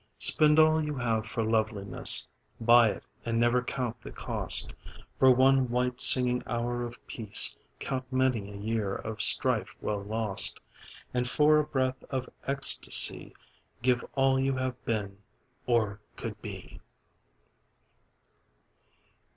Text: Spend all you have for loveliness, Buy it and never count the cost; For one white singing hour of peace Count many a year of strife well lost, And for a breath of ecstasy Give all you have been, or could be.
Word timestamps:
Spend 0.17 0.57
all 0.57 0.83
you 0.83 0.95
have 0.95 1.27
for 1.27 1.43
loveliness, 1.43 2.27
Buy 2.59 2.89
it 2.89 3.03
and 3.23 3.39
never 3.39 3.61
count 3.61 4.01
the 4.01 4.09
cost; 4.09 4.73
For 5.19 5.29
one 5.29 5.69
white 5.69 6.01
singing 6.01 6.41
hour 6.47 6.81
of 6.83 6.97
peace 7.05 7.55
Count 7.77 8.11
many 8.11 8.51
a 8.51 8.55
year 8.57 8.95
of 8.95 9.21
strife 9.21 9.77
well 9.79 10.01
lost, 10.01 10.59
And 11.13 11.29
for 11.29 11.59
a 11.59 11.63
breath 11.65 12.03
of 12.09 12.27
ecstasy 12.47 13.35
Give 13.83 14.03
all 14.15 14.39
you 14.39 14.55
have 14.55 14.83
been, 14.85 15.19
or 15.67 16.01
could 16.15 16.41
be. 16.41 16.81